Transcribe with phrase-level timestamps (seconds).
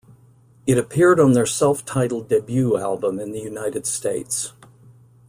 [0.65, 4.51] It appeared on their self-titled debut album in the United States.